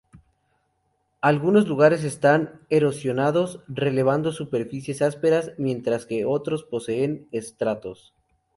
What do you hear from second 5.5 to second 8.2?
mientras que otros poseen estratos.